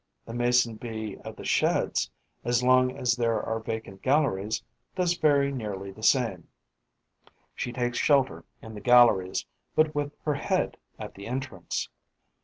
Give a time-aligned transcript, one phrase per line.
[0.25, 2.09] The Mason bee of the Sheds,
[2.43, 4.63] as long as there are vacant galleries,
[4.95, 6.47] does very nearly the same:
[7.53, 9.45] she takes shelter in the galleries,
[9.75, 11.87] but with her head at the entrance.